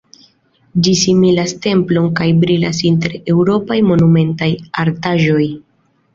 [0.85, 4.51] Ĝi similas templon kaj brilas inter eŭropaj monumentaj
[4.87, 5.47] artaĵoj!